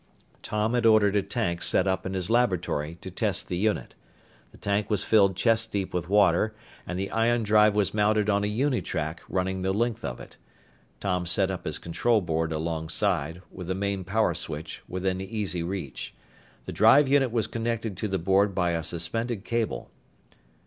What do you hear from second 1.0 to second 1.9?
a tank set